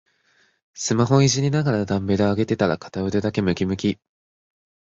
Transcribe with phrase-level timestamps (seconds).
[0.73, 3.99] スマホいじりながらダンベル上げてたら片腕だけムキムキ